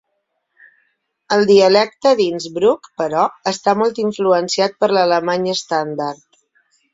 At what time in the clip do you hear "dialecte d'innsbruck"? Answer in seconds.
1.51-2.89